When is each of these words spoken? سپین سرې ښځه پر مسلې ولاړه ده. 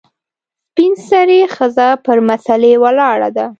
سپین 0.69 0.93
سرې 1.09 1.41
ښځه 1.55 1.87
پر 2.05 2.17
مسلې 2.29 2.73
ولاړه 2.83 3.29
ده. 3.37 3.45